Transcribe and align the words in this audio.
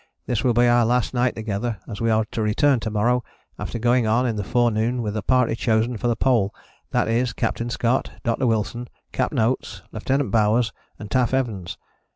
This 0.25 0.43
will 0.43 0.55
be 0.55 0.65
our 0.67 0.83
last 0.83 1.13
night 1.13 1.35
together, 1.35 1.77
as 1.87 2.01
we 2.01 2.09
are 2.09 2.25
to 2.31 2.41
return 2.41 2.79
to 2.79 2.89
morrow 2.89 3.23
after 3.59 3.77
going 3.77 4.07
on 4.07 4.25
in 4.25 4.35
the 4.35 4.43
forenoon 4.43 5.03
with 5.03 5.13
the 5.13 5.21
party 5.21 5.55
chosen 5.55 5.95
for 5.95 6.07
the 6.07 6.15
Pole, 6.15 6.55
that 6.89 7.07
is 7.07 7.33
Capt. 7.33 7.61
Scott, 7.71 8.09
Dr. 8.23 8.47
Wilson, 8.47 8.87
Capt. 9.11 9.37
Oates, 9.37 9.83
Lieut. 9.91 10.31
Bowers 10.31 10.73
and 10.97 11.11
Taff 11.11 11.35
Evans. 11.35 11.77